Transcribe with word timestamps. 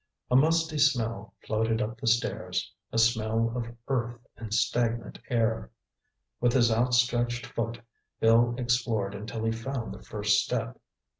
A 0.31 0.35
musty 0.35 0.79
smell 0.79 1.35
floated 1.45 1.79
up 1.79 1.99
the 2.01 2.07
stairs—a 2.07 2.97
smell 2.97 3.53
of 3.55 3.67
earth 3.87 4.25
and 4.35 4.51
stagnant 4.51 5.19
air. 5.29 5.69
With 6.39 6.53
his 6.53 6.71
outstretched 6.71 7.45
foot, 7.45 7.79
Bill 8.19 8.55
explored 8.57 9.13
until 9.13 9.43
he 9.45 9.51
found 9.51 9.93
the 9.93 10.01
first 10.01 10.43
step. 10.43 10.79